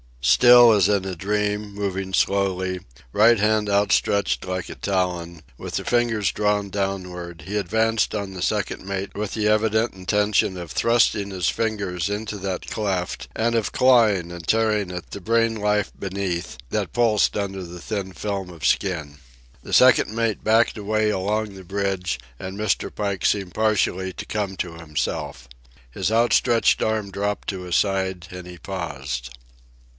[0.23, 2.79] Still as in a dream, moving slowly,
[3.11, 8.41] right hand outstretched like a talon, with the fingers drawn downward, he advanced on the
[8.41, 13.71] second mate with the evident intention of thrusting his fingers into that cleft and of
[13.71, 18.65] clawing and tearing at the brain life beneath that pulsed under the thin film of
[18.65, 19.17] skin.
[19.63, 22.93] The second mate backed away along the bridge, and Mr.
[22.93, 25.47] Pike seemed partially to come to himself.
[25.91, 29.35] His outstretched arm dropped to his side, and he paused.